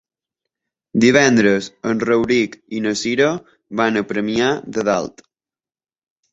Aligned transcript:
Divendres 1.03 1.67
en 1.91 2.01
Rauric 2.11 2.57
i 2.79 2.83
na 2.87 2.95
Cira 3.03 3.29
van 3.85 4.03
a 4.03 4.05
Premià 4.15 4.51
de 4.75 4.89
Dalt. 4.93 5.27